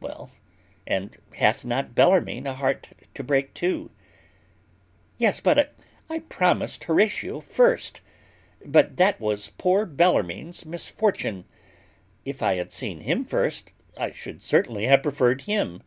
Well, 0.00 0.30
and 0.86 1.18
hath 1.34 1.66
not 1.66 1.94
Bellarmine 1.94 2.46
a 2.46 2.54
heart 2.54 2.88
to 3.12 3.22
break 3.22 3.52
too? 3.52 3.90
Yes, 5.18 5.38
but 5.38 5.74
I 6.08 6.20
promised 6.20 6.84
Horatio 6.84 7.40
first; 7.40 8.00
but 8.64 8.96
that 8.96 9.20
was 9.20 9.52
poor 9.58 9.84
Bellarmine's 9.84 10.64
misfortune; 10.64 11.44
if 12.24 12.40
I 12.42 12.54
had 12.54 12.72
seen 12.72 13.02
him 13.02 13.22
first, 13.22 13.74
I 13.98 14.12
should 14.12 14.42
certainly 14.42 14.86
have 14.86 15.02
preferred 15.02 15.42
him. 15.42 15.82